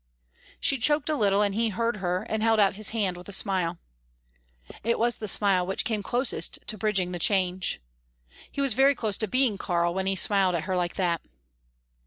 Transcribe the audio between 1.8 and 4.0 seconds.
her, and held out his hand, with a smile.